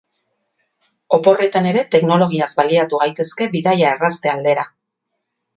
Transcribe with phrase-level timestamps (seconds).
[1.17, 4.69] Oporretan ere teknologiaz baliatu gaitezke bidaia errazte aldera.